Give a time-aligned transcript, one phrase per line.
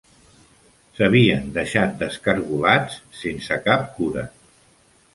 [0.99, 4.29] S'havien deixat descargolats sense cap cura.